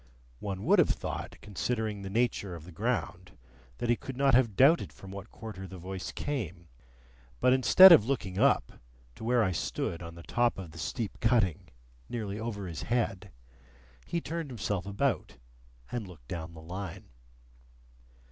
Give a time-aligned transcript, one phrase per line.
[0.39, 3.37] One would have thought, considering the nature of the ground,
[3.77, 6.67] that he could not have doubted from what quarter the voice came;
[7.39, 8.71] but instead of looking up
[9.13, 11.69] to where I stood on the top of the steep cutting
[12.09, 13.29] nearly over his head,
[14.07, 15.37] he turned himself about,
[15.91, 17.09] and looked down the Line.